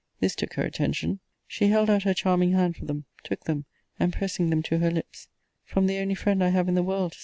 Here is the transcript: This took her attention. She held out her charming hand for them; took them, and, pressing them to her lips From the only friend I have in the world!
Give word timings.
This 0.19 0.33
took 0.35 0.55
her 0.55 0.63
attention. 0.63 1.19
She 1.45 1.67
held 1.67 1.87
out 1.87 2.01
her 2.01 2.15
charming 2.15 2.53
hand 2.53 2.75
for 2.75 2.85
them; 2.85 3.05
took 3.21 3.43
them, 3.43 3.65
and, 3.99 4.11
pressing 4.11 4.49
them 4.49 4.63
to 4.63 4.79
her 4.79 4.89
lips 4.89 5.27
From 5.63 5.85
the 5.85 5.99
only 5.99 6.15
friend 6.15 6.43
I 6.43 6.49
have 6.49 6.67
in 6.67 6.73
the 6.73 6.81
world! 6.81 7.13